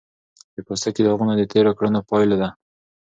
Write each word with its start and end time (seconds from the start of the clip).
د 0.55 0.57
پوستکي 0.67 1.01
داغونه 1.03 1.33
د 1.37 1.41
تېرو 1.51 1.71
کړنو 1.77 1.99
پایله 2.09 2.35
ده. 2.41 2.49